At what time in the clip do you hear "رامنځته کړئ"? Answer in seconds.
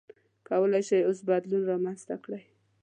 1.71-2.43